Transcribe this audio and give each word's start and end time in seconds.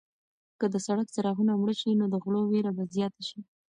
که 0.59 0.65
د 0.73 0.75
سړک 0.85 1.07
څراغونه 1.15 1.51
مړه 1.61 1.73
شي 1.79 1.91
نو 1.99 2.05
د 2.13 2.15
غلو 2.23 2.41
وېره 2.51 2.71
به 2.77 2.83
زیاته 2.95 3.21
شي. 3.29 3.39